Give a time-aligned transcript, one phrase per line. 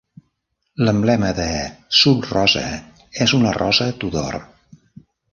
[0.87, 1.45] L'emblema de
[1.97, 2.63] Sub Rosa
[3.25, 4.39] és una rosa Tudor.